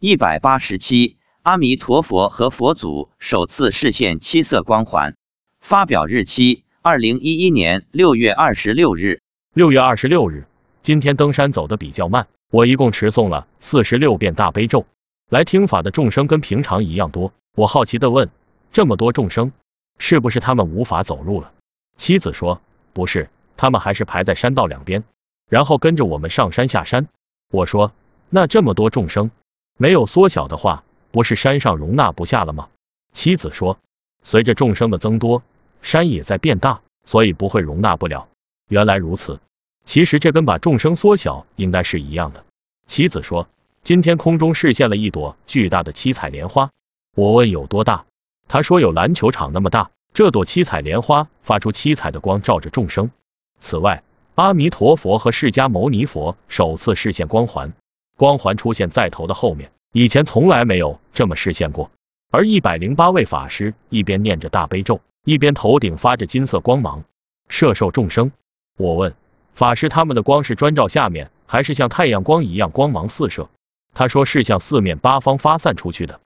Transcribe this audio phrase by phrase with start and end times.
[0.00, 5.16] 一百八十七，阿弥陀佛和佛祖首次视现七色光环。
[5.60, 9.20] 发表日期：二零一一年六月二十六日。
[9.54, 10.46] 六月二十六日，
[10.82, 14.86] 今天登山走的比较慢，我一共持诵了四十六遍大悲咒。
[15.30, 17.32] 来听法的众生跟平常一样多。
[17.56, 18.30] 我好奇的问：
[18.72, 19.50] 这么多众生，
[19.98, 21.50] 是不是他们无法走路了？
[21.96, 22.62] 妻子说：
[22.92, 25.02] 不是，他们还是排在山道两边，
[25.50, 27.08] 然后跟着我们上山下山。
[27.50, 27.92] 我说：
[28.30, 29.32] 那这么多众生。
[29.80, 30.82] 没有缩小的话，
[31.12, 32.68] 不是山上容纳不下了吗？
[33.12, 33.78] 妻子说，
[34.24, 35.44] 随着众生的增多，
[35.82, 38.26] 山也在变大，所以不会容纳不了。
[38.68, 39.38] 原来如此，
[39.84, 42.44] 其实这跟把众生缩小应该是一样的。
[42.88, 43.48] 妻子说，
[43.84, 46.70] 今天空中视现了一朵巨大的七彩莲花。
[47.14, 48.04] 我问有多大，
[48.48, 49.90] 他说有篮球场那么大。
[50.12, 53.12] 这朵七彩莲花发出七彩的光，照着众生。
[53.60, 54.02] 此外，
[54.34, 57.72] 阿弥陀佛和释迦牟尼佛首次视现光环。
[58.18, 61.92] 光环出现在头的后面，以前从来没有这么视现过。
[62.32, 67.04] 而一百零八位法师一边念着大悲咒，一边头顶发着金色光芒，
[67.48, 68.32] 摄受众生。
[68.76, 69.14] 我问
[69.54, 73.48] 法师，他们的光是专照下面，还是像太阳光一样光芒四射？
[73.94, 76.18] 他说是向四面八方发散出去的。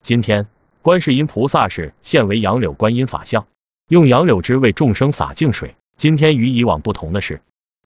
[0.00, 0.46] 今天
[0.80, 3.48] 观世音菩萨是现为杨柳观音法相，
[3.88, 5.74] 用杨柳枝为众生洒净水。
[5.96, 7.40] 今天与以往不同的是。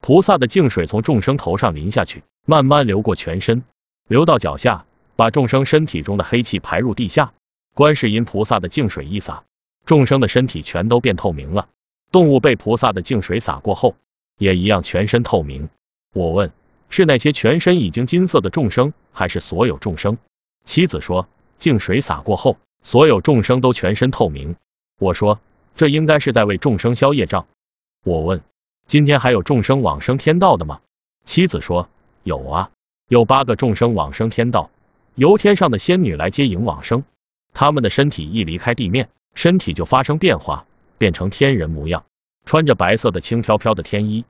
[0.06, 3.64] 菩萨的净水从众生头上淋下去，慢慢流过全身，
[4.06, 7.34] 流到脚下，把众生身体中的黑气排入地下。
[7.74, 9.42] 观世音菩萨的净水一洒，
[9.84, 11.68] 众生的身体全都变透明了。
[12.12, 13.96] 动物被菩萨的净水洒过后，
[14.38, 15.68] 也一样全身透明。
[16.14, 16.52] 我问，
[16.88, 20.18] 是那些全身已经金色的众生，还是所有众生？
[20.64, 21.26] 妻子说，
[21.58, 24.54] 净水洒过后，所有众生都全身透明。
[25.00, 25.40] 我说，
[25.74, 27.48] 这应该是在为众生消业障。
[28.04, 28.40] 我问。
[28.86, 30.80] 今天还有众生往生天道的吗？
[31.24, 31.88] 妻子说
[32.22, 32.70] 有啊，
[33.08, 34.70] 有八个众生往生天道，
[35.16, 37.02] 由天上的仙女来接引往生。
[37.52, 40.66] 他们的身体一离开地面，身体就发生变化，
[40.98, 42.04] 变成天人模样，
[42.44, 44.24] 穿着白色的轻飘飘的天衣。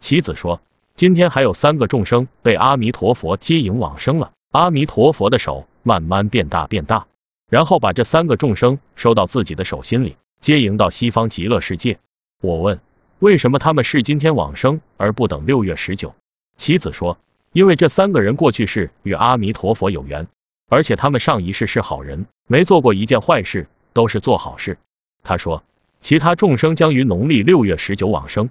[0.00, 0.62] 妻子说，
[0.94, 4.32] 今天还有三个众生被阿弥陀佛接引往生了。
[4.50, 7.06] 阿弥陀佛的手慢慢变大变大，
[7.50, 11.98] 然后把这三个众生收到自己的手心里，接引到西方极乐世界。
[12.40, 12.80] 我问。
[13.20, 16.14] 为什么他们是今天往生而不等六月十九？
[16.56, 17.18] 妻子说，
[17.52, 20.26] 因为这三个人过去世与阿弥陀佛有缘，
[20.70, 24.78] 而且他们上一世是好人，没做过一件坏事，都是做好事。
[25.22, 25.62] 他说，
[26.00, 28.48] 其他众生将于农历六月十九往生。